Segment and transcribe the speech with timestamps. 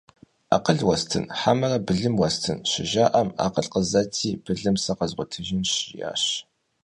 [0.55, 6.23] «Акъыл уэстын, хьэмэрэ былым уэстын?»- щыжаӀэм, «Акъыл къызэти, былым сэ къэзгъуэтыжынщ»,- жиӀащ.